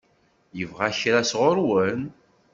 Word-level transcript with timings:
Yebɣa 0.57 0.87
kra 0.99 1.21
sɣur-wen? 1.31 2.01